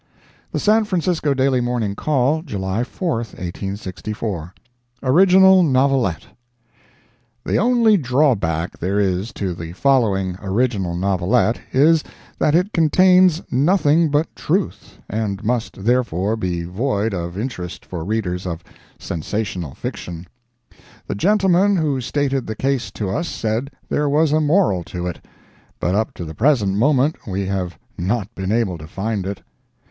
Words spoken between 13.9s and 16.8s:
but truth, and must, therefore, be